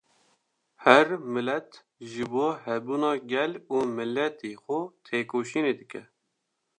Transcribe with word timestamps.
Her 0.83 1.07
milet 1.33 1.69
ji 2.09 2.23
bo 2.31 2.45
hebûna 2.65 3.11
gel 3.31 3.51
û 3.75 3.77
miletê 3.95 4.51
xwe 4.63 4.79
têkoşînê 5.05 5.73
dike 5.79 6.01